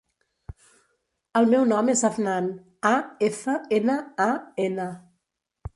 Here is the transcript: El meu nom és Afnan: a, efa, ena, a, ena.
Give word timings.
El 1.41 1.49
meu 1.51 1.67
nom 1.73 1.91
és 1.95 2.03
Afnan: 2.11 2.49
a, 2.93 2.95
efa, 3.31 3.61
ena, 3.81 4.01
a, 4.29 4.33
ena. 4.71 4.91